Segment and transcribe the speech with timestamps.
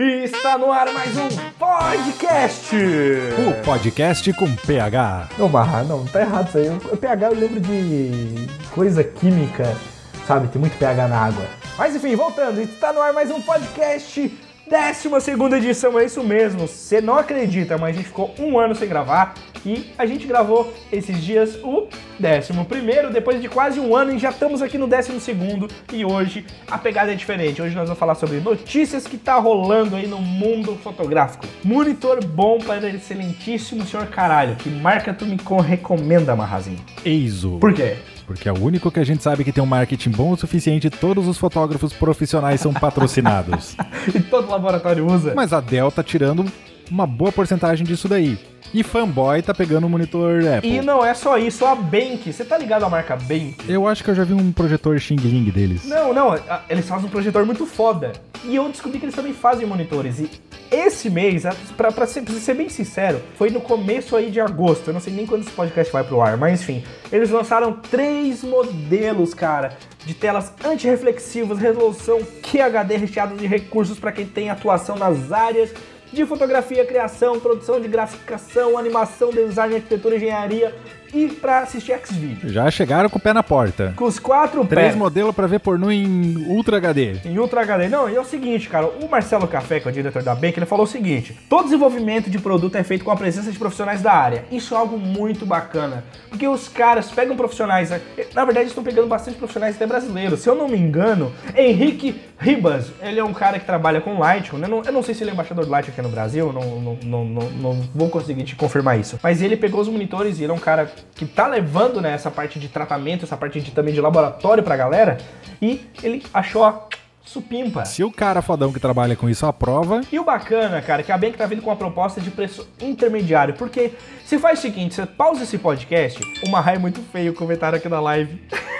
[0.00, 1.26] E está no ar mais um
[1.58, 2.76] podcast!
[2.76, 5.30] O podcast com PH.
[5.36, 6.68] Não, Barra, não, tá errado isso aí.
[6.68, 9.76] O PH eu lembro de coisa química,
[10.24, 10.46] sabe?
[10.46, 11.44] Tem muito PH na água.
[11.76, 14.38] Mas enfim, voltando, está no ar mais um podcast,
[14.68, 16.68] décima segunda edição, é isso mesmo.
[16.68, 19.34] Você não acredita, mas a gente ficou um ano sem gravar
[19.64, 21.88] e a gente gravou esses dias o
[22.18, 26.04] décimo primeiro, depois de quase um ano e já estamos aqui no décimo segundo e
[26.04, 27.62] hoje a pegada é diferente.
[27.62, 31.46] Hoje nós vamos falar sobre notícias que tá rolando aí no mundo fotográfico.
[31.64, 34.56] Monitor bom para excelentíssimo senhor caralho.
[34.56, 36.78] Que marca tu me recomenda, Marrazinho?
[37.04, 37.58] Eizo.
[37.58, 37.96] Por quê?
[38.28, 40.86] Porque é o único que a gente sabe que tem um marketing bom o suficiente
[40.86, 43.74] e todos os fotógrafos profissionais são patrocinados.
[44.14, 45.32] e todo laboratório usa.
[45.34, 46.44] Mas a Dell tá tirando
[46.90, 48.38] uma boa porcentagem disso daí.
[48.74, 50.70] E fanboy tá pegando o monitor Apple.
[50.70, 52.30] E não é só isso, a Bank.
[52.30, 53.56] Você tá ligado à marca Bank?
[53.66, 55.86] Eu acho que eu já vi um projetor Xing Ling deles.
[55.86, 56.38] Não, não,
[56.68, 58.12] eles fazem um projetor muito foda.
[58.44, 60.18] E eu descobri que eles também fazem monitores.
[60.18, 60.30] E
[60.70, 61.44] esse mês,
[61.76, 64.88] pra, pra, ser, pra ser bem sincero, foi no começo aí de agosto.
[64.88, 66.84] Eu não sei nem quando esse podcast vai pro ar, mas enfim.
[67.10, 74.26] Eles lançaram três modelos, cara, de telas antirreflexivas, resolução QHD recheadas de recursos para quem
[74.26, 75.72] tem atuação nas áreas
[76.12, 80.74] de fotografia, criação, produção de graficação, animação, design, arquitetura, engenharia
[81.14, 82.48] e para assistir X-Video.
[82.50, 83.92] Já chegaram com o pé na porta.
[83.96, 84.96] Com os quatro Três pés.
[84.96, 87.16] modelos para ver pornô em Ultra HD.
[87.24, 87.88] Em Ultra HD.
[87.88, 90.58] Não, e é o seguinte, cara, o Marcelo Café, que é o diretor da Bank,
[90.58, 94.02] ele falou o seguinte: todo desenvolvimento de produto é feito com a presença de profissionais
[94.02, 94.44] da área.
[94.50, 96.04] Isso é algo muito bacana.
[96.28, 98.00] Porque os caras pegam profissionais, né?
[98.34, 100.40] na verdade, estão pegando bastante profissionais até brasileiros.
[100.40, 104.58] Se eu não me engano, Henrique Ribas, ele é um cara que trabalha com Lightroom,
[104.58, 104.68] né?
[104.86, 107.24] Eu não sei se ele é embaixador do Lightroom aqui no Brasil, não, não, não,
[107.24, 109.18] não, não vou conseguir te confirmar isso.
[109.22, 112.30] Mas ele pegou os monitores e ele é um cara que tá levando né, essa
[112.30, 115.18] parte de tratamento, essa parte de, também de laboratório pra galera,
[115.60, 116.86] e ele achou a
[117.28, 117.84] supimpa.
[117.84, 120.00] Se o cara fodão que trabalha com isso aprova.
[120.10, 122.66] E o bacana, cara, é que a Bank tá vindo com uma proposta de preço
[122.80, 123.92] intermediário, porque
[124.24, 128.00] se faz o seguinte, você pausa esse podcast, uma raia muito feio comentário aqui na
[128.00, 128.42] live.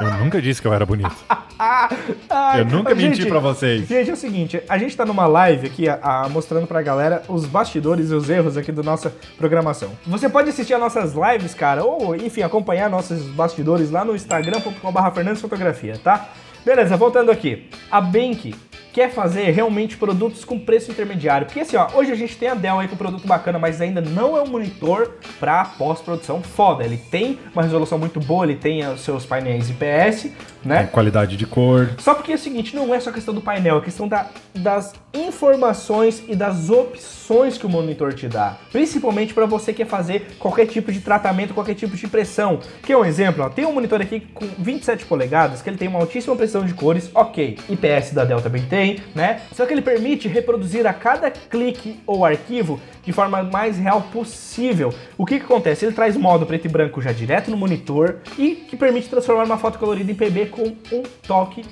[0.00, 1.14] Eu nunca disse que eu era bonito.
[2.56, 3.86] eu nunca gente, menti pra vocês.
[3.86, 7.22] Gente, é o seguinte, a gente tá numa live aqui a, a, mostrando pra galera
[7.28, 9.90] os bastidores e os erros aqui da nossa programação.
[10.06, 15.10] Você pode assistir as nossas lives, cara, ou enfim, acompanhar nossos bastidores lá no instagram.com.br
[15.14, 16.28] Fernandes Fotografia, tá?
[16.64, 17.68] Beleza, voltando aqui.
[17.90, 18.54] A Bank
[18.98, 21.46] quer fazer realmente produtos com preço intermediário.
[21.46, 24.00] Porque assim, ó, hoje a gente tem a Dell aí com produto bacana, mas ainda
[24.00, 26.82] não é um monitor para pós-produção foda.
[26.82, 30.32] Ele tem uma resolução muito boa, ele tem os seus painéis IPS,
[30.64, 30.82] né?
[30.82, 31.90] É, qualidade de cor.
[31.98, 34.92] Só porque é o seguinte, não é só questão do painel, é questão da, das
[35.14, 38.56] informações e das opções que o monitor te dá.
[38.72, 42.58] Principalmente para você que quer fazer qualquer tipo de tratamento, qualquer tipo de pressão.
[42.82, 45.86] Que é um exemplo, ó, tem um monitor aqui com 27 polegadas, que ele tem
[45.86, 47.58] uma altíssima pressão de cores, ok.
[47.68, 49.42] IPS da Dell também tem, né?
[49.52, 54.92] Só que ele permite reproduzir a cada clique ou arquivo de forma mais real possível.
[55.16, 55.84] O que, que acontece?
[55.84, 59.58] Ele traz modo preto e branco já direto no monitor e que permite transformar uma
[59.58, 60.62] foto colorida em PB com
[60.92, 61.64] um toque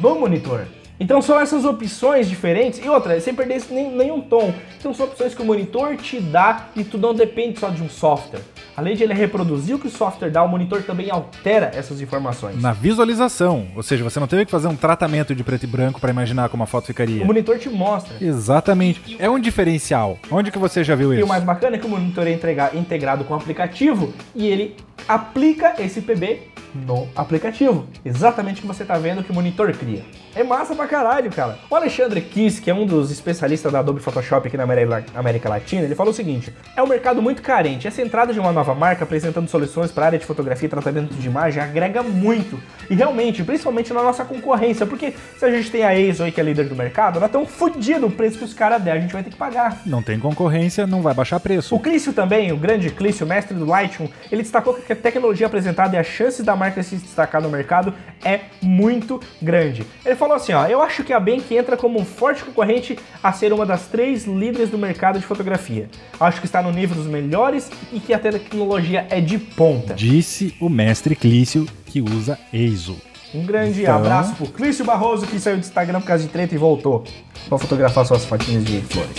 [0.00, 0.66] no monitor.
[1.00, 4.52] Então são essas opções diferentes e outra, sem perder nenhum tom.
[4.78, 7.88] Então são opções que o monitor te dá e tu não depende só de um
[7.88, 8.42] software.
[8.80, 12.58] Além de ele reproduzir o que o software dá, o monitor também altera essas informações.
[12.62, 16.00] Na visualização, ou seja, você não teve que fazer um tratamento de preto e branco
[16.00, 17.22] para imaginar como a foto ficaria.
[17.22, 18.14] O monitor te mostra.
[18.18, 19.16] Exatamente.
[19.18, 20.18] É um diferencial.
[20.30, 21.20] Onde que você já viu isso?
[21.20, 22.32] E o mais bacana é que o monitor é
[22.72, 24.74] integrado com o aplicativo e ele
[25.06, 26.40] aplica esse PB
[26.74, 27.86] no aplicativo.
[28.02, 30.04] Exatamente o que você está vendo que o monitor cria.
[30.34, 31.58] É massa pra caralho, cara.
[31.68, 35.82] O Alexandre Kiss, que é um dos especialistas da Adobe Photoshop aqui na América Latina,
[35.82, 37.88] ele falou o seguinte: é um mercado muito carente.
[37.88, 41.14] Essa entrada de uma nova marca apresentando soluções para a área de fotografia e tratamento
[41.14, 42.60] de imagem agrega muito.
[42.88, 46.40] E realmente, principalmente na nossa concorrência, porque se a gente tem a ASO aí que
[46.40, 49.12] é líder do mercado, nós estamos fodidos o preço que os caras der, a gente
[49.12, 49.82] vai ter que pagar.
[49.84, 51.74] Não tem concorrência, não vai baixar preço.
[51.74, 55.96] O Clício também, o grande Clício, mestre do Lightroom, ele destacou que a tecnologia apresentada
[55.96, 57.92] e a chance da marca se destacar no mercado
[58.24, 59.84] é muito grande.
[60.04, 63.32] Ele falou assim, ó, eu acho que a Bank entra como um forte concorrente a
[63.32, 65.88] ser uma das três líderes do mercado de fotografia.
[66.20, 69.94] Acho que está no nível dos melhores e que a tecnologia é de ponta.
[69.94, 72.98] Disse o mestre Clício que usa EISO.
[73.34, 73.96] Um grande então...
[73.96, 77.02] abraço pro Clício Barroso que saiu do Instagram por causa de treta e voltou
[77.48, 79.16] para fotografar suas fotinhas de flores.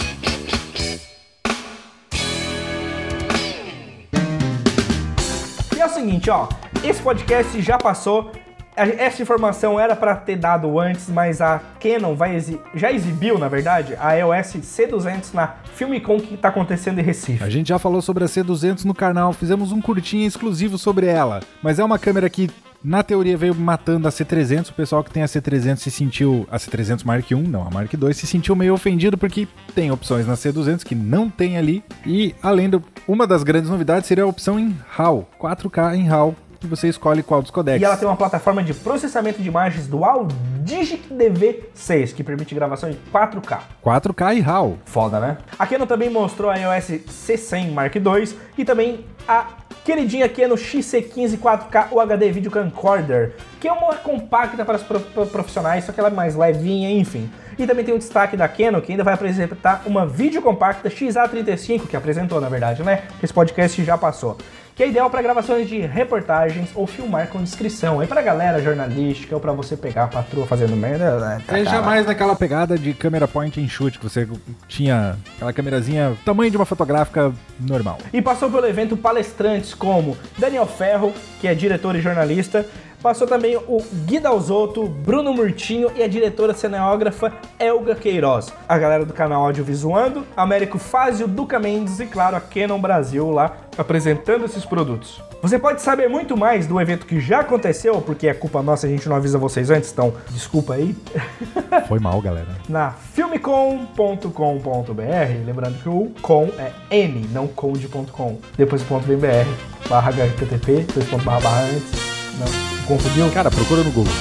[5.75, 6.47] E é o seguinte, ó,
[6.83, 8.31] esse podcast já passou
[8.75, 13.47] essa informação era para ter dado antes, mas a Canon vai exi já exibiu, na
[13.47, 17.43] verdade, a EOS C200 na Filmicon que está acontecendo em Recife.
[17.43, 21.41] A gente já falou sobre a C200 no canal, fizemos um curtinho exclusivo sobre ela,
[21.61, 22.49] mas é uma câmera que
[22.83, 26.57] Na teoria veio matando a C300, o pessoal que tem a C300 se sentiu, a
[26.57, 30.33] C300 Mark I, não, a Mark II, se sentiu meio ofendido porque tem opções na
[30.33, 31.83] C200 que não tem ali.
[32.03, 36.35] E além do, uma das grandes novidades seria a opção em RAW, 4K em RAW,
[36.61, 37.81] que você escolhe qual dos codecs.
[37.81, 40.27] E ela tem uma plataforma de processamento de imagens dual
[40.59, 43.59] Digic DV6, que permite gravação em 4K.
[43.83, 44.77] 4K e RAW.
[44.85, 45.37] Foda, né?
[45.57, 49.47] A Canon também mostrou a iOS C100 Mark II e também a
[49.83, 54.83] queridinha Canon XC15 4K UHD Video Camcorder, que é uma compacta para os
[55.31, 57.27] profissionais, só que ela é mais levinha, enfim.
[57.57, 61.97] E também tem o destaque da Canon, que ainda vai apresentar uma videocompacta XA35, que
[61.97, 63.03] apresentou, na verdade, né?
[63.21, 64.37] Esse podcast já passou
[64.81, 67.99] que é ideal para gravações de reportagens ou filmar com descrição.
[67.99, 71.19] Aí pra galera jornalística ou para você pegar a patroa fazendo merda.
[71.19, 74.27] Né, tá, é jamais naquela pegada de câmera point and shoot, que você
[74.67, 77.99] tinha aquela câmerazinha tamanho de uma fotográfica normal.
[78.11, 82.65] E passou pelo evento palestrantes como Daniel Ferro, que é diretor e jornalista,
[83.01, 88.53] Passou também o Gui Dalzotto, Bruno Murtinho e a diretora cineógrafa Elga Queiroz.
[88.69, 93.57] A galera do canal Audiovisuando, Américo Fázio, Duca Mendes e, claro, a Canon Brasil lá
[93.77, 95.21] apresentando esses produtos.
[95.41, 98.89] Você pode saber muito mais do evento que já aconteceu, porque é culpa nossa, a
[98.89, 100.95] gente não avisa vocês antes, então desculpa aí.
[101.87, 102.49] Foi mal, galera.
[102.69, 108.37] Na filmecom.com.br, lembrando que o com é N, não conde.com.
[108.55, 111.91] Depois ponto .br, barra http, dois pontos barra barra antes.
[112.37, 112.70] Não.
[112.91, 113.31] Confundiu?
[113.31, 114.11] Cara, procura no Google.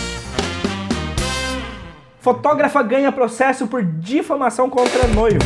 [2.21, 5.41] Fotógrafa ganha processo por difamação contra noivo.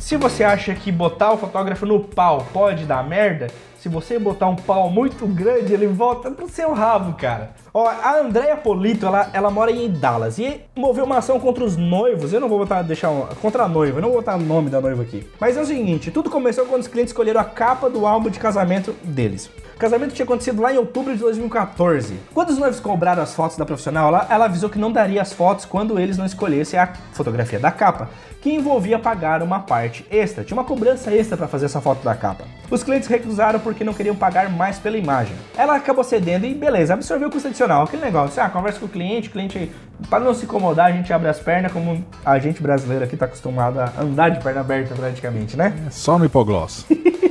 [0.00, 3.46] Se você acha que botar o fotógrafo no pau pode dar merda,
[3.78, 7.52] se você botar um pau muito grande, ele volta pro seu rabo, cara.
[7.76, 11.76] Ó, a Andrea Polito, ela, ela mora em Dallas e moveu uma ação contra os
[11.76, 12.32] noivos.
[12.32, 14.70] Eu não vou botar, deixar um, contra a noiva, eu não vou botar o nome
[14.70, 15.28] da noiva aqui.
[15.40, 18.38] Mas é o seguinte, tudo começou quando os clientes escolheram a capa do álbum de
[18.38, 19.50] casamento deles.
[19.74, 22.14] O casamento tinha acontecido lá em outubro de 2014.
[22.32, 25.32] Quando os noivos cobraram as fotos da profissional, ela, ela avisou que não daria as
[25.32, 28.08] fotos quando eles não escolhessem a fotografia da capa,
[28.40, 30.44] que envolvia pagar uma parte extra.
[30.44, 32.44] Tinha uma cobrança extra para fazer essa foto da capa.
[32.70, 35.34] Os clientes recusaram porque não queriam pagar mais pela imagem.
[35.56, 37.63] Ela acabou cedendo e beleza, absorveu o custo adicional.
[37.66, 39.70] Aquele negócio, ah, conversa com o cliente, o cliente,
[40.10, 43.24] para não se incomodar, a gente abre as pernas, como a gente brasileiro aqui tá
[43.24, 45.74] acostumado a andar de perna aberta praticamente, né?
[45.86, 46.86] É só no hipogloss.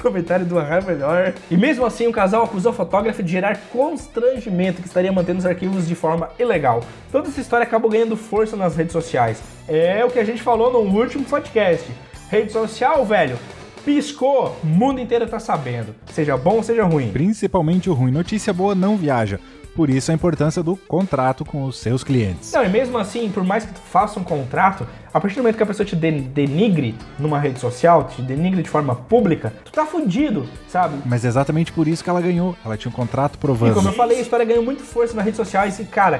[0.00, 1.34] comentário do é melhor.
[1.50, 5.46] E mesmo assim, o casal acusou o fotógrafo de gerar constrangimento que estaria mantendo os
[5.46, 6.82] arquivos de forma ilegal.
[7.10, 9.42] Toda essa história acabou ganhando força nas redes sociais.
[9.66, 11.90] É o que a gente falou no último podcast.
[12.30, 13.38] Rede social, velho,
[13.84, 15.94] piscou, o mundo inteiro tá sabendo.
[16.12, 17.10] Seja bom ou seja ruim.
[17.10, 18.10] Principalmente o ruim.
[18.10, 19.40] Notícia boa não viaja.
[19.78, 22.50] Por isso a importância do contrato com os seus clientes.
[22.50, 24.84] Não, e mesmo assim, por mais que tu faça um contrato,
[25.14, 28.68] a partir do momento que a pessoa te denigre numa rede social, te denigre de
[28.68, 30.96] forma pública, tu tá fudido, sabe?
[31.06, 32.56] Mas é exatamente por isso que ela ganhou.
[32.64, 33.70] Ela tinha um contrato provando.
[33.70, 36.18] E como eu falei, a história ganhou muito força nas redes sociais e, cara,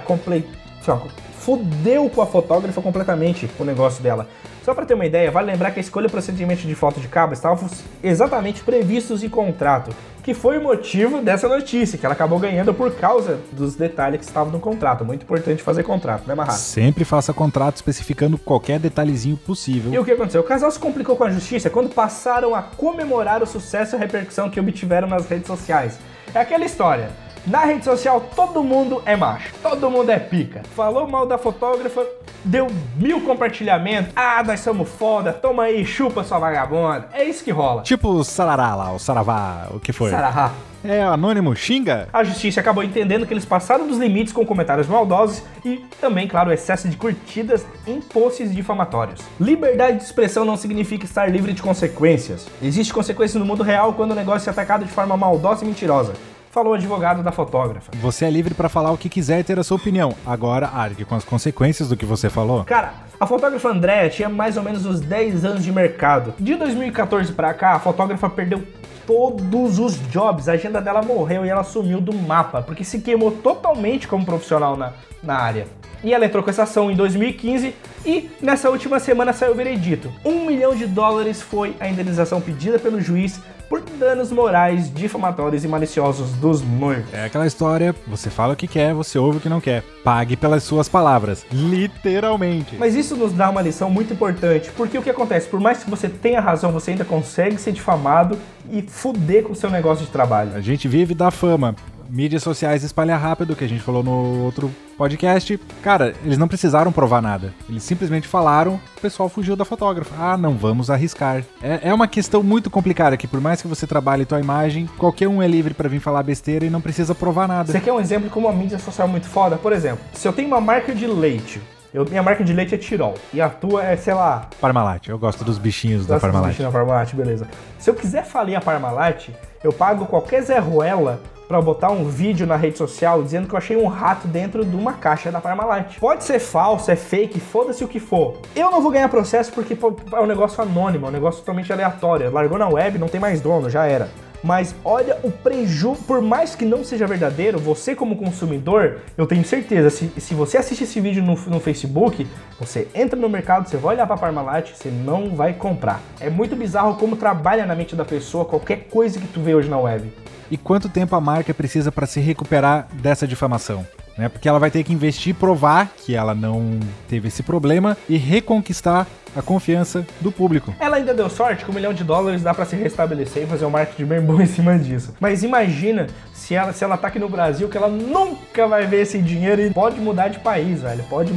[0.96, 1.24] complei.
[1.38, 4.28] Fudeu com a fotógrafa completamente o negócio dela.
[4.64, 7.08] Só para ter uma ideia, vale lembrar que a escolha e procedimento de foto de
[7.08, 7.70] cabo estavam
[8.02, 12.94] exatamente previstos em contrato, que foi o motivo dessa notícia, que ela acabou ganhando por
[12.94, 15.06] causa dos detalhes que estavam no contrato.
[15.06, 16.50] Muito importante fazer contrato, né, Marra?
[16.50, 19.90] Sempre faça contrato especificando qualquer detalhezinho possível.
[19.90, 20.42] E o que aconteceu?
[20.42, 23.98] O casal se complicou com a justiça quando passaram a comemorar o sucesso e a
[23.98, 25.98] repercussão que obtiveram nas redes sociais.
[26.34, 27.08] É aquela história.
[27.48, 30.60] Na rede social, todo mundo é macho, todo mundo é pica.
[30.76, 32.06] Falou mal da fotógrafa,
[32.44, 34.12] deu mil compartilhamentos.
[34.14, 37.08] Ah, nós somos foda, toma aí, chupa sua vagabunda.
[37.10, 37.82] É isso que rola.
[37.84, 40.10] Tipo o Sarará lá, o Saravá, o que foi?
[40.10, 40.52] Sarará.
[40.84, 42.06] É, anônimo, xinga.
[42.12, 46.50] A justiça acabou entendendo que eles passaram dos limites com comentários maldosos e também, claro,
[46.50, 49.22] o excesso de curtidas em posts difamatórios.
[49.40, 52.46] Liberdade de expressão não significa estar livre de consequências.
[52.62, 56.12] Existe consequência no mundo real quando o negócio é atacado de forma maldosa e mentirosa
[56.50, 57.90] falou o advogado da fotógrafa.
[57.96, 60.14] Você é livre para falar o que quiser e ter a sua opinião.
[60.26, 62.64] Agora argue com as consequências do que você falou.
[62.64, 66.34] Cara, a fotógrafa Andréa tinha mais ou menos uns 10 anos de mercado.
[66.38, 68.62] De 2014 para cá, a fotógrafa perdeu
[69.06, 70.48] todos os jobs.
[70.48, 74.76] A agenda dela morreu e ela sumiu do mapa, porque se queimou totalmente como profissional
[74.76, 75.66] na, na área.
[76.02, 77.74] E ela entrou com essa ação em 2015
[78.06, 80.12] e nessa última semana saiu o veredito.
[80.24, 85.68] Um milhão de dólares foi a indenização pedida pelo juiz por danos morais, difamatórios e
[85.68, 87.12] maliciosos dos noivos.
[87.12, 89.82] É aquela história, você fala o que quer, você ouve o que não quer.
[90.02, 92.76] Pague pelas suas palavras, literalmente.
[92.78, 95.90] Mas isso nos dá uma lição muito importante, porque o que acontece, por mais que
[95.90, 98.38] você tenha razão, você ainda consegue ser difamado
[98.70, 100.52] e fuder com o seu negócio de trabalho.
[100.54, 101.76] A gente vive da fama.
[102.08, 106.90] Mídias sociais espalha rápido, que a gente falou no outro podcast, cara, eles não precisaram
[106.90, 107.54] provar nada.
[107.70, 110.12] Eles simplesmente falaram, o pessoal fugiu da fotógrafa.
[110.18, 111.44] Ah, não vamos arriscar.
[111.62, 115.28] É, é uma questão muito complicada que por mais que você trabalhe tua imagem, qualquer
[115.28, 117.70] um é livre para vir falar besteira e não precisa provar nada.
[117.70, 119.56] Você quer um exemplo como uma mídia social muito foda?
[119.56, 121.62] Por exemplo, se eu tenho uma marca de leite,
[121.94, 123.14] eu, minha marca de leite é Tirol.
[123.32, 124.48] E a tua é, sei lá.
[124.60, 125.08] Parmalat.
[125.08, 126.48] Eu gosto dos bichinhos da Parmalat.
[126.48, 127.46] Dos bichinhos da Parmalat, beleza.
[127.78, 129.28] Se eu quiser falir a Parmalat,
[129.62, 133.58] eu pago qualquer Zé Ruela para botar um vídeo na rede social dizendo que eu
[133.58, 135.98] achei um rato dentro de uma caixa da Parmalat.
[135.98, 138.36] Pode ser falso, é fake, foda-se o que for.
[138.54, 139.76] Eu não vou ganhar processo porque
[140.12, 142.30] é um negócio anônimo, é um negócio totalmente aleatório.
[142.30, 144.10] Largou na web, não tem mais dono, já era.
[144.42, 149.44] Mas olha o prejuízo, por mais que não seja verdadeiro, você como consumidor, eu tenho
[149.44, 152.26] certeza, se, se você assiste esse vídeo no, no Facebook,
[152.58, 156.00] você entra no mercado, você vai olhar para a Parmalat, você não vai comprar.
[156.20, 159.68] É muito bizarro como trabalha na mente da pessoa qualquer coisa que tu vê hoje
[159.68, 160.12] na web.
[160.50, 163.86] E quanto tempo a marca precisa para se recuperar dessa difamação?
[164.18, 164.28] Né?
[164.28, 169.06] Porque ela vai ter que investir, provar que ela não teve esse problema e reconquistar
[169.36, 170.74] a confiança do público.
[170.80, 173.64] Ela ainda deu sorte que um milhão de dólares dá para se restabelecer e fazer
[173.64, 175.14] um marketing bem bom em cima disso.
[175.20, 179.02] Mas imagina se ela, se ela tá aqui no Brasil, que ela nunca vai ver
[179.02, 181.04] esse dinheiro e pode mudar de país, velho.
[181.04, 181.32] Pode.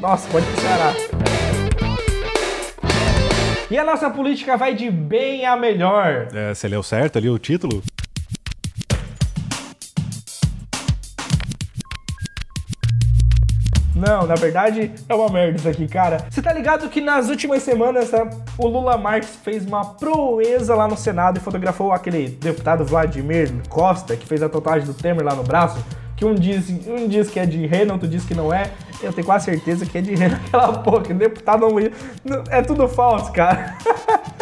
[0.00, 0.94] Nossa, pode pisar.
[3.70, 6.28] E a nossa política vai de bem a melhor.
[6.32, 7.82] É, você leu certo ali o título?
[13.96, 16.26] Não, na verdade é uma merda isso aqui, cara.
[16.28, 20.86] Você tá ligado que nas últimas semanas tá, o Lula Marques fez uma proeza lá
[20.86, 25.34] no Senado e fotografou aquele deputado Vladimir Costa, que fez a tatuagem do Temer lá
[25.34, 25.82] no braço?
[26.14, 28.70] Que um diz, um diz que é de Renan, outro diz que não é.
[29.02, 31.66] Eu tenho quase certeza que é de Renan aquela porra, que deputado
[32.22, 32.44] não.
[32.50, 33.76] É tudo falso, cara.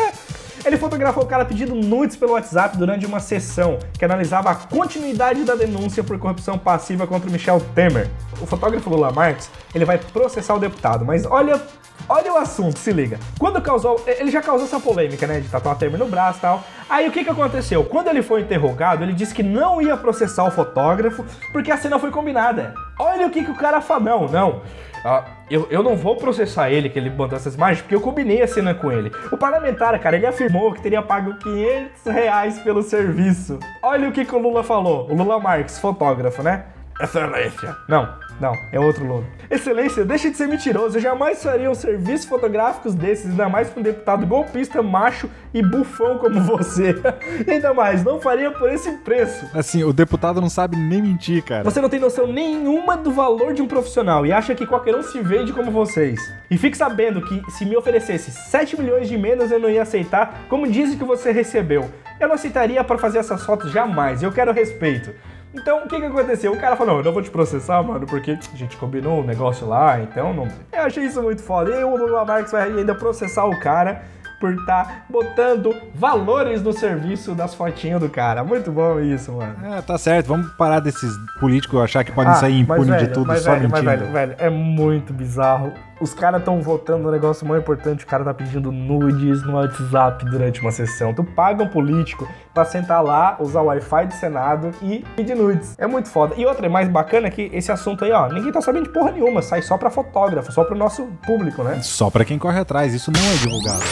[0.64, 5.44] Ele fotografou o cara pedindo nudes pelo WhatsApp durante uma sessão que analisava a continuidade
[5.44, 8.08] da denúncia por corrupção passiva contra Michel Temer.
[8.40, 11.60] O fotógrafo Lula Marques, ele vai processar o deputado, mas olha
[12.08, 13.18] Olha o assunto, se liga.
[13.38, 14.02] Quando causou.
[14.06, 15.40] Ele já causou essa polêmica, né?
[15.40, 16.62] De tatuar Temer no braço e tal.
[16.88, 17.82] Aí o que que aconteceu?
[17.84, 21.98] Quando ele foi interrogado, ele disse que não ia processar o fotógrafo porque a cena
[21.98, 22.74] foi combinada.
[22.98, 24.04] Olha o que que o cara falou.
[24.04, 24.62] Não, não.
[25.04, 28.40] Uh, eu, eu não vou processar ele, que ele botou essas imagens, porque eu combinei
[28.40, 29.12] a cena com ele.
[29.30, 33.58] O parlamentar, cara, ele afirmou que teria pago 500 reais pelo serviço.
[33.82, 35.06] Olha o que, que o Lula falou.
[35.10, 36.64] O Lula Marques, fotógrafo, né?
[37.00, 37.76] Excelência.
[37.88, 38.08] Não,
[38.40, 39.24] não, é outro Lula.
[39.50, 40.96] Excelência, deixa de ser mentiroso.
[40.96, 45.60] Eu jamais faria um serviço fotográficos desses, ainda mais para um deputado golpista, macho e
[45.60, 46.94] bufão como você.
[47.48, 49.44] ainda mais, não faria por esse preço.
[49.52, 51.64] Assim, o deputado não sabe nem mentir, cara.
[51.64, 55.02] Você não tem noção nenhuma do valor de um profissional e acha que qualquer um
[55.02, 56.20] se vende como vocês.
[56.48, 60.44] E fique sabendo que se me oferecesse 7 milhões de menos eu não ia aceitar,
[60.48, 61.90] como dizem que você recebeu.
[62.20, 64.22] Eu não aceitaria para fazer essas fotos jamais.
[64.22, 65.12] Eu quero respeito.
[65.54, 66.52] Então, o que que aconteceu?
[66.52, 69.24] O cara falou, não, eu não vou te processar, mano, porque a gente combinou um
[69.24, 70.48] negócio lá, então não...
[70.72, 71.70] Eu achei isso muito foda.
[71.70, 74.02] E o Lula Marques vai ainda processar o cara
[74.40, 78.44] por estar tá botando valores no serviço das fotinhas do cara.
[78.44, 79.56] Muito bom isso, mano.
[79.64, 80.26] É, tá certo.
[80.26, 83.84] Vamos parar desses políticos achar que podem ah, sair impunes de tudo só velho, mentindo.
[83.84, 88.06] Mas, velho, velho, é muito bizarro os caras estão votando no negócio mais importante, o
[88.06, 91.14] cara tá pedindo nudes no WhatsApp durante uma sessão.
[91.14, 95.74] Tu paga um político pra sentar lá, usar o Wi-Fi do Senado e pedir nudes.
[95.78, 96.34] É muito foda.
[96.36, 99.12] E outra, é mais bacana que esse assunto aí, ó, ninguém tá sabendo de porra
[99.12, 101.80] nenhuma, sai só pra fotógrafo, só pro nosso público, né?
[101.82, 103.84] Só pra quem corre atrás, isso não é divulgado.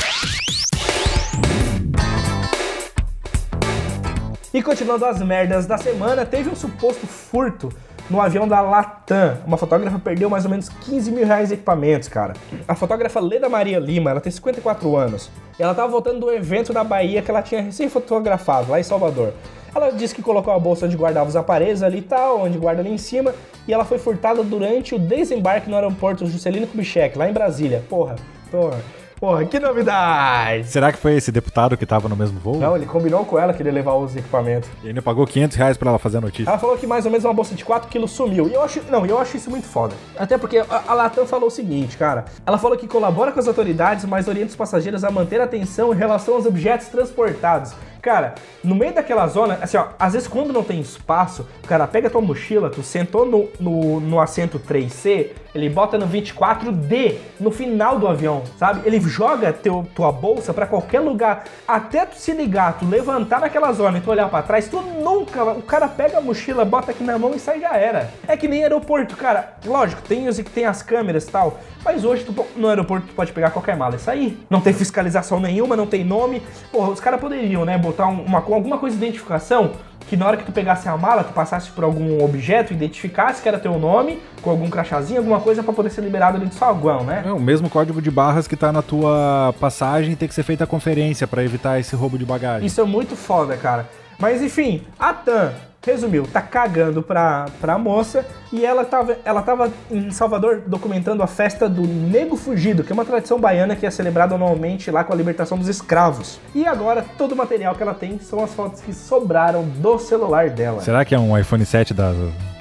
[4.55, 7.71] E continuando as merdas da semana, teve um suposto furto
[8.13, 9.39] no avião da Latam.
[9.47, 12.35] Uma fotógrafa perdeu mais ou menos 15 mil reais em equipamentos, cara.
[12.69, 15.31] A fotógrafa Leda Maria Lima, ela tem 54 anos.
[15.59, 19.33] Ela tava voltando do evento na Bahia que ela tinha recém-fotografado, lá em Salvador.
[19.75, 22.83] Ela disse que colocou a bolsa onde guardava os aparelhos ali e tal, onde guarda
[22.83, 23.35] ali em cima,
[23.67, 27.83] e ela foi furtada durante o desembarque no aeroporto Juscelino Kubitschek, lá em Brasília.
[27.89, 28.17] Porra,
[28.51, 28.79] porra.
[29.23, 30.65] Porra, que novidade!
[30.65, 32.57] Será que foi esse deputado que tava no mesmo voo?
[32.57, 34.69] Não, ele combinou com ela que ele ia levar os equipamentos.
[34.83, 36.51] E ainda pagou 500 reais pra ela fazer a notícia.
[36.51, 38.49] Ela falou que mais ou menos uma bolsa de 4 quilos sumiu.
[38.49, 38.83] E eu acho.
[38.91, 39.95] Não, eu acho isso muito foda.
[40.19, 42.25] Até porque a, a Latam falou o seguinte, cara.
[42.45, 45.97] Ela falou que colabora com as autoridades, mas orienta os passageiros a manter atenção em
[45.97, 47.75] relação aos objetos transportados.
[48.03, 51.87] Cara, no meio daquela zona, assim, ó, às vezes quando não tem espaço, o cara
[51.87, 57.53] pega tua mochila, tu sentou no, no, no assento 3C, ele bota no 24D, no
[57.53, 58.81] final do avião, sabe?
[58.85, 63.73] Ele joga teu, tua bolsa para qualquer lugar, até tu se ligar, tu levantar naquela
[63.73, 67.05] zona e tu olhar para trás, tu nunca, o cara pega a mochila, bota aqui
[67.05, 68.11] na mão e sai já era.
[68.27, 69.55] É que nem aeroporto, cara.
[69.65, 73.15] Lógico, tem os que tem as câmeras e tal, mas hoje tu, no aeroporto tu
[73.15, 74.39] pode pegar qualquer mala e sair.
[74.49, 76.43] Não tem fiscalização nenhuma, não tem nome.
[76.73, 79.73] Porra, os caras poderiam, né, botar um- uma, alguma coisa de identificação
[80.09, 83.49] que na hora que tu pegasse a mala, tu passasse por algum objeto, identificasse que
[83.49, 87.05] era teu nome, com algum crachazinho, alguma coisa pra poder ser liberado ali do saguão,
[87.05, 87.23] né?
[87.25, 90.65] É o mesmo código de barras que tá na tua passagem tem que ser feita
[90.65, 92.67] a conferência pra evitar esse roubo de bagagem.
[92.67, 93.89] Isso é muito foda, cara.
[94.19, 95.53] Mas enfim, a Tan,
[95.85, 101.27] resumiu, tá cagando pra, pra moça e ela tava, ela tava em Salvador documentando a
[101.27, 105.13] festa do Nego Fugido, que é uma tradição baiana que é celebrada anualmente lá com
[105.13, 106.39] a libertação dos escravos.
[106.55, 110.51] E agora todo o material que ela tem são as fotos que sobraram do celular
[110.51, 110.81] dela.
[110.83, 112.13] Será que é um iPhone 7 da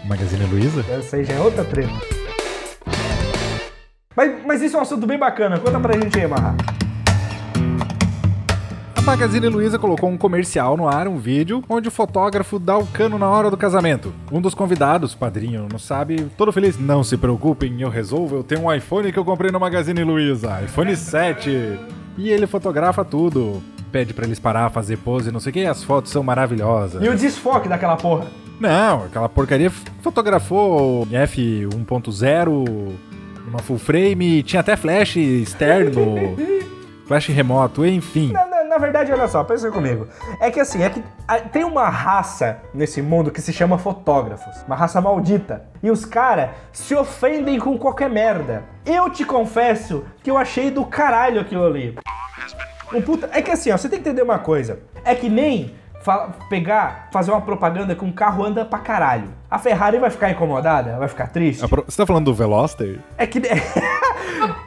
[0.06, 0.84] Magazine Luiza?
[0.90, 1.94] Essa aí já é outra treta.
[4.16, 5.60] Mas, mas isso é um assunto bem bacana.
[5.60, 6.56] Conta pra gente aí, Marra.
[9.12, 12.88] A Magazine Luiza colocou um comercial no ar, um vídeo, onde o fotógrafo dá o
[12.88, 14.14] cano na hora do casamento.
[14.32, 18.62] Um dos convidados, padrinho, não sabe, todo feliz, não se preocupem, eu resolvo, eu tenho
[18.62, 21.78] um iPhone que eu comprei no Magazine Luiza, iPhone 7.
[22.18, 23.62] E ele fotografa tudo.
[23.92, 27.04] Pede pra eles parar, fazer pose, não sei o que, as fotos são maravilhosas.
[27.04, 28.28] E o desfoque daquela porra?
[28.62, 29.70] Não, aquela porcaria
[30.02, 32.96] fotografou F1.0,
[33.46, 36.16] uma full frame, tinha até flash externo,
[37.06, 38.32] flash remoto, enfim.
[38.32, 38.51] Na
[38.82, 40.08] verdade, olha só, pensa comigo.
[40.40, 41.02] É que assim, é que
[41.52, 44.64] tem uma raça nesse mundo que se chama fotógrafos.
[44.68, 45.64] Uma raça maldita.
[45.82, 48.64] E os caras se ofendem com qualquer merda.
[48.86, 51.98] Eu te confesso que eu achei do caralho aquilo ali.
[52.94, 53.30] Um puta...
[53.32, 54.80] É que assim, ó, você tem que entender uma coisa.
[55.06, 55.74] É que nem
[56.50, 59.30] pegar, fazer uma propaganda que um carro anda pra caralho.
[59.50, 60.98] A Ferrari vai ficar incomodada?
[60.98, 61.62] Vai ficar triste?
[61.62, 63.00] Você tá falando do Veloster?
[63.18, 63.42] É que.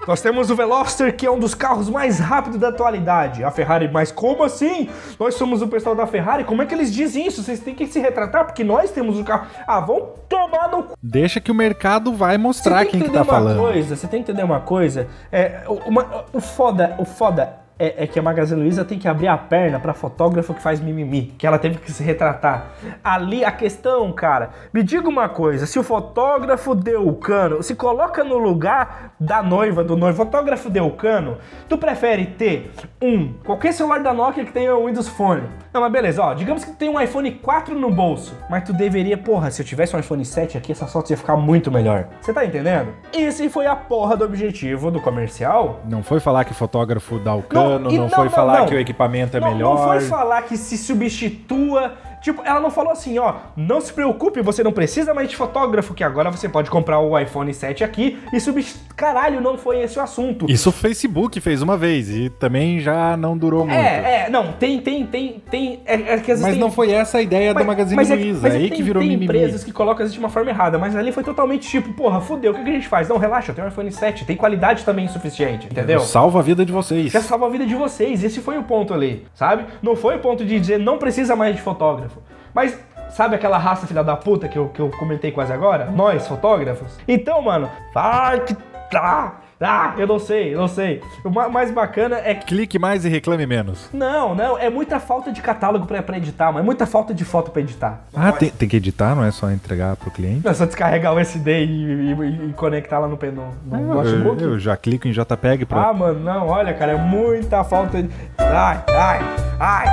[0.06, 3.42] Nós temos o Veloster, que é um dos carros mais rápidos da atualidade.
[3.42, 4.88] A Ferrari, mas como assim?
[5.18, 6.44] Nós somos o pessoal da Ferrari?
[6.44, 7.42] Como é que eles dizem isso?
[7.42, 9.46] Vocês têm que se retratar porque nós temos o carro.
[9.66, 10.94] Ah, vão tomar no cu.
[11.02, 13.58] Deixa que o mercado vai mostrar quem que entender tá uma falando.
[13.58, 15.08] coisa, você tem que entender uma coisa.
[15.32, 19.28] É, uma- o foda, o foda é, é que a Magazine Luiza tem que abrir
[19.28, 22.72] a perna pra fotógrafo que faz mimimi, que ela teve que se retratar.
[23.02, 27.74] Ali a questão, cara, me diga uma coisa, se o fotógrafo deu o cano, se
[27.74, 31.38] coloca no lugar da noiva, do noivo, fotógrafo deu o cano,
[31.68, 32.70] tu prefere ter
[33.02, 35.42] um, qualquer celular da Nokia que tenha o Windows Phone.
[35.72, 39.18] Não, mas beleza, ó, digamos que tem um iPhone 4 no bolso, mas tu deveria,
[39.18, 42.06] porra, se eu tivesse um iPhone 7 aqui, essas fotos ia ficar muito melhor.
[42.20, 42.92] Você tá entendendo?
[43.12, 45.80] Esse foi a porra do objetivo do comercial.
[45.88, 48.66] Não foi falar que fotógrafo dá o cano, e não, foi falar não.
[48.66, 49.76] que o equipamento é Não, melhor.
[49.76, 51.92] Não foi falar que se substitua.
[52.24, 55.92] Tipo, ela não falou assim, ó, não se preocupe, você não precisa mais de fotógrafo,
[55.92, 58.82] que agora você pode comprar o iPhone 7 aqui e substituir.
[58.96, 60.46] Caralho, não foi esse o assunto.
[60.50, 63.78] Isso o Facebook fez uma vez e também já não durou muito.
[63.78, 65.80] É, é, não, tem, tem, tem, tem.
[65.84, 68.40] É, é que Mas tem- não foi essa a ideia da Magazine mas é- Luiza.
[68.40, 69.26] mas É, é aí tem, que virou tem mimimi.
[69.26, 72.52] empresas que colocam isso de uma forma errada, mas ali foi totalmente tipo, porra, fudeu,
[72.52, 73.06] o que que a gente faz?
[73.06, 76.00] Não, relaxa, eu tenho um iPhone 7, tem qualidade também suficiente, entendeu?
[76.00, 77.12] Salva a vida de vocês.
[77.12, 78.24] Já salva a vida de vocês.
[78.24, 79.66] Esse foi o ponto ali, sabe?
[79.82, 82.13] Não foi o ponto de dizer não precisa mais de fotógrafo.
[82.54, 82.78] Mas
[83.10, 85.86] sabe aquela raça filha da puta que eu, que eu comentei quase agora?
[85.90, 86.98] Nós, fotógrafos.
[87.08, 88.54] Então, mano, ai que
[88.90, 89.40] tá.
[89.66, 91.00] Ah, eu não sei, eu não sei.
[91.24, 92.44] O ma- mais bacana é que.
[92.44, 93.88] Clique mais e reclame menos.
[93.94, 97.24] Não, não, é muita falta de catálogo pra, pra editar, mas é muita falta de
[97.24, 98.00] foto pra editar.
[98.14, 100.44] Ah, tem, tem que editar, não é só entregar pro cliente?
[100.44, 104.38] Não é só descarregar o SD e, e- e conectar lá no, no, no Eu,
[104.40, 105.88] eu já clico em JPEG pra.
[105.88, 108.10] Ah, mano, não, olha, cara, é muita falta de.
[108.36, 109.20] Ai, ai,
[109.60, 109.86] ai.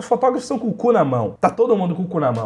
[0.00, 1.36] Os fotógrafos estão com o cu na mão.
[1.40, 2.44] Tá todo mundo com o cu na mão.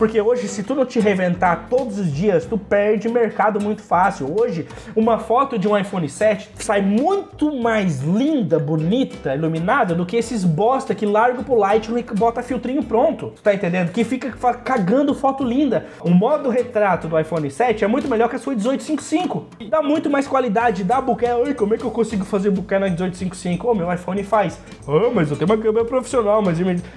[0.00, 4.34] Porque hoje, se tu não te reinventar todos os dias, tu perde mercado muito fácil.
[4.34, 10.16] Hoje, uma foto de um iPhone 7 sai muito mais linda, bonita, iluminada do que
[10.16, 13.34] esses bosta que larga pro Lightroom e bota filtrinho pronto.
[13.36, 13.92] Tu tá entendendo?
[13.92, 14.32] Que fica
[14.64, 15.84] cagando foto linda.
[16.00, 19.48] O modo retrato do iPhone 7 é muito melhor que a sua 1855.
[19.68, 21.34] Dá muito mais qualidade, dá bokeh.
[21.34, 23.68] Oi, como é que eu consigo fazer bokeh na 1855?
[23.68, 24.58] Ô, meu iPhone faz.
[24.88, 26.56] Ah, mas eu tenho uma câmera profissional, mas...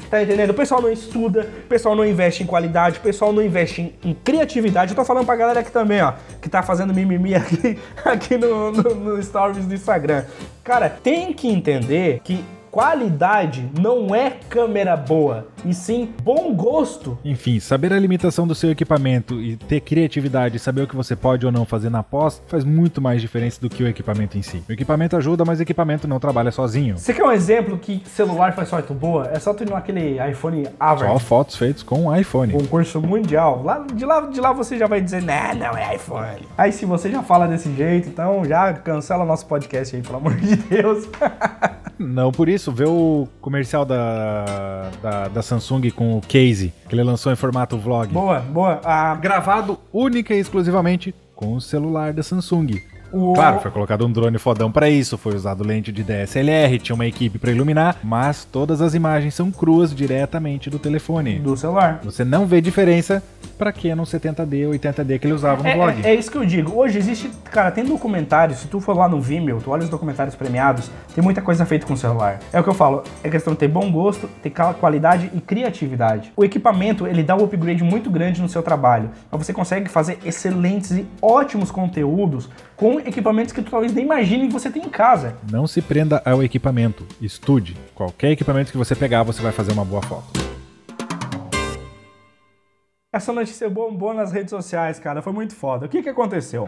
[0.09, 0.51] Tá entendendo?
[0.51, 3.93] O pessoal não estuda, o pessoal não investe em qualidade, o pessoal não investe em,
[4.03, 4.91] em criatividade.
[4.91, 8.71] Eu tô falando pra galera aqui também, ó, que tá fazendo mimimi aqui, aqui no,
[8.71, 10.23] no, no stories do Instagram.
[10.63, 17.15] Cara, tem que entender que qualidade não é câmera boa, e sim bom gosto.
[17.23, 21.15] Enfim, saber a limitação do seu equipamento e ter criatividade e saber o que você
[21.15, 24.41] pode ou não fazer na pós faz muito mais diferença do que o equipamento em
[24.41, 24.63] si.
[24.67, 26.97] O equipamento ajuda, mas o equipamento não trabalha sozinho.
[26.97, 29.29] Você quer um exemplo que celular faz foto boa?
[29.31, 31.25] É só tu ir naquele iPhone Só Average.
[31.25, 32.53] fotos feitas com iPhone.
[32.53, 33.61] concurso mundial.
[33.63, 36.47] Lá, de, lá, de lá você já vai dizer, né, não é iPhone.
[36.57, 40.33] Aí se você já fala desse jeito, então já cancela nosso podcast aí, pelo amor
[40.37, 41.07] de Deus.
[42.03, 47.03] Não por isso, vê o comercial da, da, da Samsung com o case, que ele
[47.03, 48.11] lançou em formato vlog.
[48.13, 48.81] Boa, boa.
[48.83, 52.81] Ah, Gravado única e exclusivamente com o celular da Samsung.
[53.13, 53.33] O...
[53.33, 57.05] Claro, foi colocado um drone fodão pra isso, foi usado lente de DSLR, tinha uma
[57.05, 61.39] equipe pra iluminar, mas todas as imagens são cruas diretamente do telefone.
[61.39, 61.99] do celular.
[62.03, 63.23] Você não vê diferença
[63.57, 66.01] pra que no 70D, 80D que ele usava no É, vlog.
[66.05, 66.75] é- é isso que eu digo.
[66.75, 68.59] Hoje existe, cara, tem documentários.
[68.59, 71.85] Se tu for lá no Vimeo, tu olha os documentários premiados, tem muita coisa feita
[71.85, 72.39] com o celular.
[72.51, 76.31] É o que eu falo, é questão de ter bom gosto, ter qualidade e criatividade.
[76.35, 79.09] O equipamento, ele dá um upgrade muito grande no seu trabalho.
[79.27, 82.49] Então você consegue fazer excelentes e ótimos conteúdos
[82.83, 85.37] com equipamentos que tu talvez nem imagine que você tem em casa.
[85.49, 87.77] Não se prenda ao equipamento, estude.
[87.95, 90.27] Qualquer equipamento que você pegar, você vai fazer uma boa foto.
[93.13, 95.21] Essa notícia bombou nas redes sociais, cara.
[95.21, 95.85] Foi muito foda.
[95.85, 96.67] O que que aconteceu?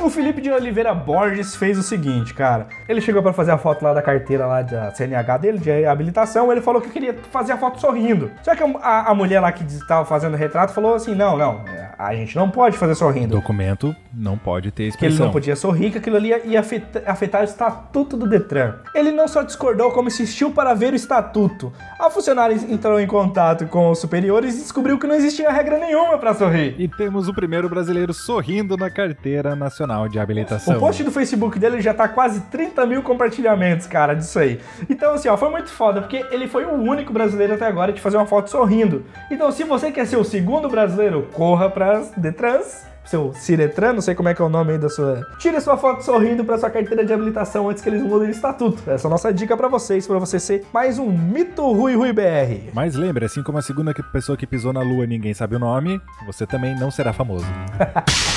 [0.00, 2.68] O Felipe de Oliveira Borges fez o seguinte, cara.
[2.88, 6.52] Ele chegou pra fazer a foto lá da carteira lá da CNH dele, de habilitação.
[6.52, 8.30] Ele falou que queria fazer a foto sorrindo.
[8.42, 11.36] Só que a, a- a mulher lá que estava fazendo o retrato falou assim: não,
[11.36, 11.64] não,
[11.98, 13.34] a gente não pode fazer sorrindo.
[13.36, 15.26] Documento não pode ter Que ele expressão.
[15.26, 18.74] não podia sorrir, que aquilo ali ia, ia afeta- afetar o estatuto do Detran.
[18.94, 21.72] Ele não só discordou, como insistiu para ver o estatuto.
[21.98, 26.18] A funcionária entrou em contato com os superiores e descobriu que não existia regra nenhuma
[26.18, 26.74] para sorrir.
[26.78, 30.76] E temos o primeiro brasileiro sorrindo na carteira nacional de habilitação.
[30.76, 34.60] O post do Facebook dele já tá quase 30 mil compartilhamentos, cara, disso aí.
[34.88, 38.00] Então, assim, ó, foi muito foda, porque ele foi o único brasileiro até agora de
[38.00, 39.04] fazer uma foto sorrindo.
[39.30, 42.90] Então, se você quer ser o segundo brasileiro, corra pras Detrans.
[43.04, 45.26] Seu Ciretran, não sei como é que é o nome aí da sua.
[45.36, 48.88] Tire sua foto sorrindo pra sua carteira de habilitação antes que eles mudem o estatuto.
[48.88, 52.12] Essa é a nossa dica pra vocês, pra você ser mais um mito Rui Rui
[52.12, 52.70] BR.
[52.72, 56.00] Mas lembre, assim como a segunda pessoa que pisou na lua ninguém sabe o nome,
[56.24, 57.44] você também não será famoso.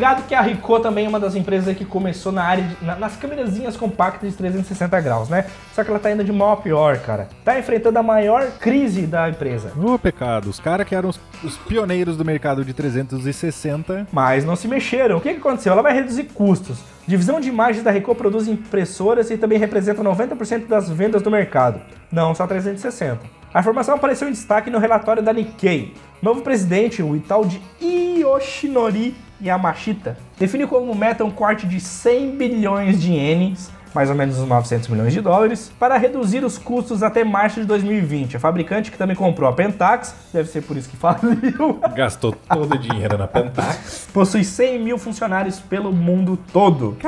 [0.00, 2.96] ligado que a Ricoh também é uma das empresas que começou na área de- na-
[2.96, 5.44] nas câmerazinhas compactas de 360 graus, né?
[5.74, 7.28] Só que ela tá indo de mal a pior, cara.
[7.44, 9.72] Tá enfrentando a maior crise da empresa.
[9.76, 14.56] Ô, pecado, os caras que eram os, os pioneiros do mercado de 360 Mas não
[14.56, 15.18] se mexeram.
[15.18, 15.72] O que, que aconteceu?
[15.74, 16.78] Ela vai reduzir custos.
[17.06, 21.78] Divisão de imagens da Ricoh produz impressoras e também representa 90% das vendas do mercado.
[22.10, 23.18] Não só 360.
[23.52, 25.92] A informação apareceu em destaque no relatório da Nikkei.
[26.22, 33.00] Novo presidente, o tal de Yoshinori Yamashita, define como meta um corte de 100 bilhões
[33.00, 37.24] de ienes, mais ou menos uns 900 milhões de dólares, para reduzir os custos até
[37.24, 38.36] março de 2020.
[38.36, 42.74] A fabricante que também comprou a Pentax, deve ser por isso que faliu, gastou todo
[42.74, 44.06] o dinheiro na Pentax.
[44.12, 46.98] possui 100 mil funcionários pelo mundo todo.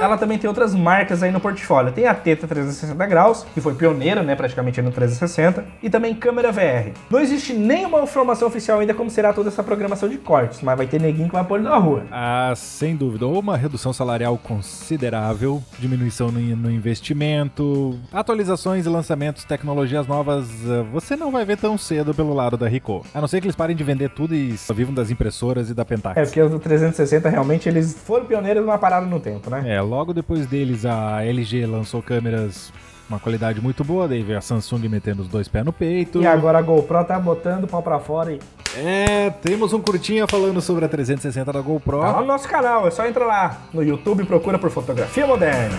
[0.00, 1.92] Ela também tem outras marcas aí no portfólio.
[1.92, 6.52] Tem a Teta 360 graus, que foi pioneira, né, praticamente no 360, e também câmera
[6.52, 6.92] VR.
[7.10, 10.86] Não existe nenhuma informação oficial ainda como será toda essa programação de cortes, mas vai
[10.86, 12.04] ter neguinho que vai pôr na rua.
[12.12, 13.26] Ah, sem dúvida.
[13.26, 20.84] Ou uma redução salarial considerável, diminuição no, no investimento, atualizações e lançamentos, tecnologias novas, eh,
[20.92, 23.04] você não vai ver tão cedo pelo lado da Ricoh.
[23.12, 25.74] A não ser que eles parem de vender tudo e só vivam das impressoras e
[25.74, 26.16] da Pentax.
[26.16, 29.62] É, porque o 360 realmente eles foram pioneiros numa parada no tempo, né?
[29.66, 32.72] É, logo depois deles a LG lançou câmeras
[33.08, 36.20] uma qualidade muito boa, daí veio a Samsung metendo os dois pés no peito.
[36.20, 38.38] E agora a GoPro tá botando o pau pra fora e
[38.76, 42.00] É, temos um curtinha falando sobre a 360 da GoPro.
[42.00, 45.78] tá no nosso canal, é só entrar lá no YouTube e procura por fotografia moderna.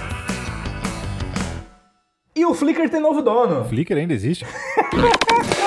[2.35, 3.65] E o Flickr tem novo dono.
[3.65, 4.45] Flickr ainda existe?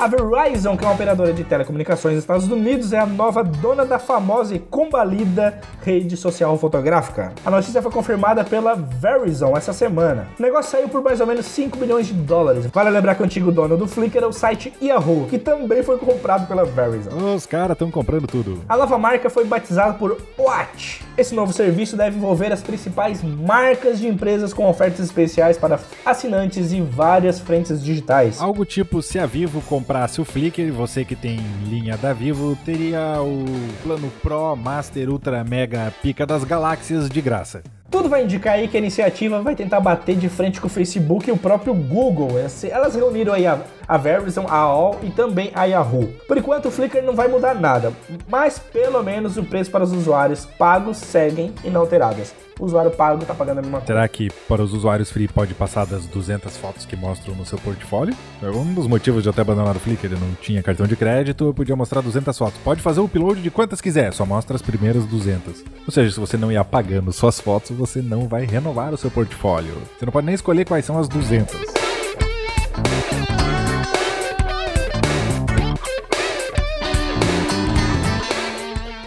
[0.00, 3.84] A Verizon, que é uma operadora de telecomunicações dos Estados Unidos, é a nova dona
[3.84, 7.34] da famosa e combalida rede social fotográfica.
[7.44, 10.26] A notícia foi confirmada pela Verizon essa semana.
[10.38, 12.64] O negócio saiu por mais ou menos 5 bilhões de dólares.
[12.72, 15.98] Vale lembrar que o antigo dono do Flickr é o site Yahoo, que também foi
[15.98, 17.34] comprado pela Verizon.
[17.34, 18.58] Os caras estão comprando tudo.
[18.70, 21.04] A nova marca foi batizada por Watch.
[21.18, 26.72] Esse novo serviço deve envolver as principais marcas de empresas com ofertas especiais para assinantes
[26.72, 28.40] e várias frentes digitais.
[28.40, 29.60] Algo tipo, se a Vivo
[29.90, 33.44] comprasse o Flickr, você que tem linha da Vivo, teria o
[33.82, 37.60] plano Pro, Master, Ultra, Mega, Pica das Galáxias de graça.
[37.90, 41.28] Tudo vai indicar aí que a iniciativa vai tentar bater de frente com o Facebook
[41.28, 42.38] e o próprio Google.
[42.70, 46.06] Elas reuniram aí a, a Verizon, a AOL e também a Yahoo.
[46.28, 47.92] Por enquanto o Flickr não vai mudar nada,
[48.28, 52.32] mas pelo menos o preço para os usuários pagos seguem inalteradas.
[52.60, 53.86] O usuário pago tá pagando a mesma coisa.
[53.86, 57.56] Será que para os usuários free pode passar das 200 fotos que mostram no seu
[57.56, 58.14] portfólio?
[58.42, 60.12] É um dos motivos de eu ter abandonado o Flickr.
[60.12, 62.60] Eu não tinha cartão de crédito, eu podia mostrar 200 fotos.
[62.62, 65.64] Pode fazer o upload de quantas quiser, só mostra as primeiras 200.
[65.86, 69.10] Ou seja, se você não ia apagando suas fotos, você não vai renovar o seu
[69.10, 69.72] portfólio.
[69.98, 71.56] Você não pode nem escolher quais são as 200.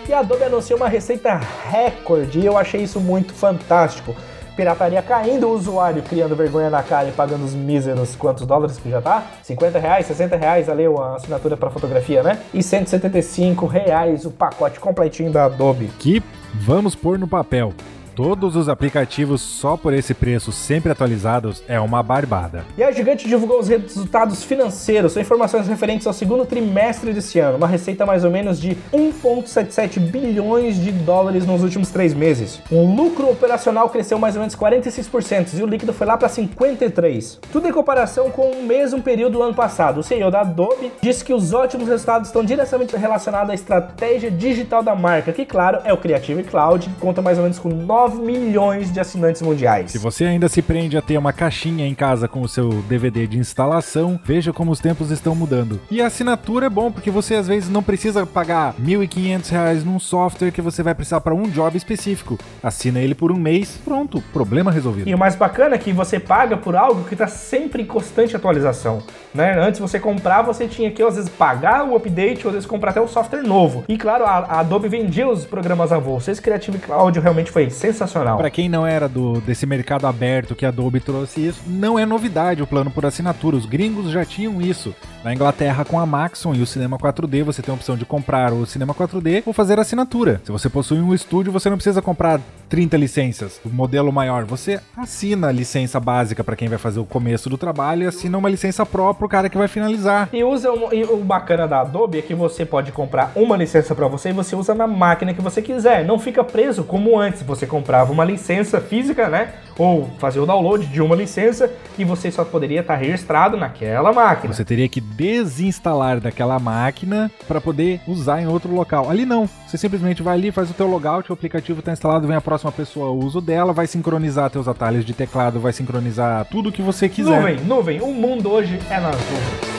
[0.09, 4.15] E a Adobe anunciou uma receita recorde e eu achei isso muito fantástico.
[4.55, 8.89] Pirataria caindo, o usuário criando vergonha na cara e pagando os míseros quantos dólares que
[8.89, 9.23] já tá?
[9.43, 12.39] 50 reais, 60 reais, ali a assinatura para fotografia, né?
[12.53, 15.87] E 175 reais o pacote completinho da Adobe.
[15.99, 16.21] Que
[16.53, 17.73] vamos pôr no papel.
[18.15, 22.63] Todos os aplicativos só por esse preço, sempre atualizados, é uma barbada.
[22.77, 27.57] E a Gigante divulgou os resultados financeiros, são informações referentes ao segundo trimestre desse ano,
[27.57, 32.61] uma receita mais ou menos de 1,77 bilhões de dólares nos últimos três meses.
[32.69, 37.39] O lucro operacional cresceu mais ou menos 46% e o líquido foi lá para 53%.
[37.51, 40.01] Tudo em comparação com o mesmo período do ano passado.
[40.01, 44.83] O CEO da Adobe disse que os ótimos resultados estão diretamente relacionados à estratégia digital
[44.83, 48.02] da marca, que claro é o Creative Cloud, que conta mais ou menos com 9
[48.03, 49.91] 9 milhões de assinantes mundiais.
[49.91, 53.25] Se você ainda se prende a ter uma caixinha em casa com o seu DVD
[53.25, 55.79] de instalação, veja como os tempos estão mudando.
[55.89, 59.99] E a assinatura é bom porque você às vezes não precisa pagar R$ 1.500 num
[59.99, 62.37] software que você vai precisar para um job específico.
[62.61, 65.07] Assina ele por um mês, pronto, problema resolvido.
[65.07, 68.35] E o mais bacana é que você paga por algo que está sempre em constante
[68.35, 69.01] atualização.
[69.33, 69.57] Né?
[69.57, 72.91] Antes você comprar, você tinha que às vezes pagar o update, ou às vezes comprar
[72.91, 73.85] até um software novo.
[73.87, 76.27] E claro, a, a Adobe vendia os programas avulsos.
[76.27, 78.37] Esse Creative Cloud realmente foi sensacional sensacional.
[78.37, 82.05] Para quem não era do desse mercado aberto que a Adobe trouxe isso, não é
[82.05, 83.55] novidade o plano por assinatura.
[83.55, 84.93] Os gringos já tinham isso.
[85.23, 88.51] Na Inglaterra, com a Maxon e o Cinema 4D, você tem a opção de comprar
[88.51, 90.41] o Cinema 4D ou fazer assinatura.
[90.43, 94.43] Se você possui um estúdio, você não precisa comprar 30 licenças, o modelo maior.
[94.45, 98.37] Você assina a licença básica para quem vai fazer o começo do trabalho e assina
[98.37, 100.27] uma licença própria pro cara que vai finalizar.
[100.33, 103.93] E usa um, e o bacana da Adobe é que você pode comprar uma licença
[103.95, 106.03] para você e você usa na máquina que você quiser.
[106.03, 107.43] Não fica preso como antes.
[107.43, 109.49] Você comprava uma licença física, né?
[109.77, 114.53] Ou fazer o download de uma licença e você só poderia estar registrado naquela máquina.
[114.53, 119.09] Você teria que desinstalar daquela máquina para poder usar em outro local.
[119.09, 119.49] Ali não.
[119.67, 122.71] Você simplesmente vai ali, faz o teu logout, o aplicativo está instalado, vem a próxima
[122.71, 127.09] pessoa o uso dela, vai sincronizar teus atalhos de teclado, vai sincronizar tudo que você
[127.09, 127.35] quiser.
[127.41, 128.01] Nuvem, nuvem.
[128.01, 129.72] O mundo hoje é nas nuvens.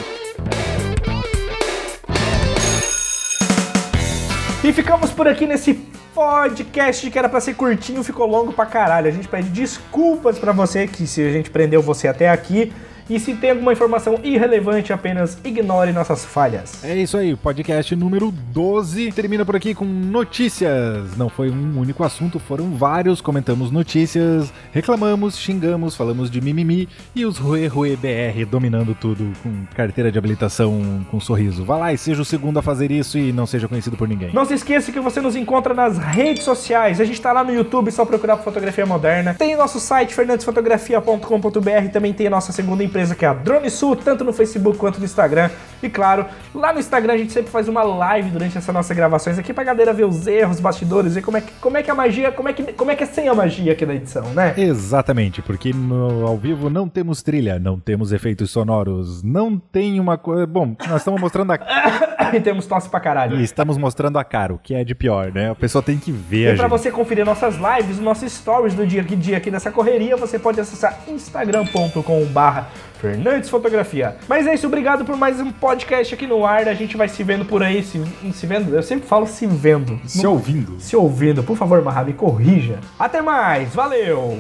[4.65, 5.75] E ficamos por aqui nesse
[6.15, 9.09] podcast que era para ser curtinho, ficou longo pra caralho.
[9.09, 12.73] A gente pede desculpas para você que se a gente prendeu você até aqui.
[13.09, 16.83] E se tem alguma informação irrelevante, apenas ignore nossas falhas.
[16.83, 21.15] É isso aí, podcast número 12 termina por aqui com notícias.
[21.15, 23.21] Não foi um único assunto, foram vários.
[23.21, 29.67] Comentamos notícias, reclamamos, xingamos, falamos de mimimi e os Rue Rue BR dominando tudo com
[29.75, 31.63] carteira de habilitação com sorriso.
[31.63, 34.33] Vá lá e seja o segundo a fazer isso e não seja conhecido por ninguém.
[34.33, 37.03] Não se esqueça que você nos encontra nas redes sociais.
[37.03, 39.35] A gente tá lá no YouTube, só procurar por Fotografia Moderna.
[39.35, 43.35] Tem o nosso site fernandesfotografia.com.br, também tem a nossa segunda empresa empresa que é a
[43.35, 45.51] Drone Sul, tanto no Facebook quanto no Instagram.
[45.85, 49.39] E claro, lá no Instagram a gente sempre faz uma live durante essas nossas gravações
[49.39, 51.95] aqui pra galera ver os erros, bastidores, ver como é que, como é que a
[51.95, 54.55] magia, como é que, como é que é sem a magia aqui na edição, né?
[54.57, 60.17] Exatamente, porque no ao vivo não temos trilha, não temos efeitos sonoros, não tem uma
[60.17, 60.47] coisa.
[60.47, 61.59] Bom, nós estamos mostrando a.
[62.33, 63.39] e temos tosse pra caralho.
[63.39, 65.51] E estamos mostrando a cara, o que é de pior, né?
[65.51, 66.55] A pessoa tem que ver.
[66.55, 66.71] E pra gente.
[66.71, 70.59] você conferir nossas lives, nossos stories do dia que dia aqui dessa correria, você pode
[70.59, 72.69] acessar instagram.com/barra
[73.05, 74.17] Fernandes Fotografia.
[74.27, 76.67] Mas é isso, obrigado por mais um podcast aqui no ar.
[76.67, 78.75] A gente vai se vendo por aí, se, se vendo.
[78.75, 80.01] Eu sempre falo se vendo.
[80.07, 80.81] Se ouvindo.
[80.81, 81.43] Se ouvindo.
[81.43, 82.79] Por favor, Mahab, corrija.
[82.99, 84.39] Até mais, valeu.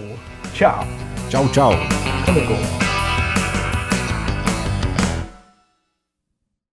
[0.54, 0.82] Tchau.
[1.28, 1.72] Tchau, tchau.
[2.24, 3.03] Come